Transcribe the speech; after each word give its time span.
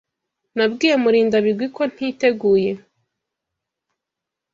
Nabwiye 0.57 0.95
Murindabigwi 1.03 1.65
ko 1.75 1.81
ntiteguye. 1.93 2.71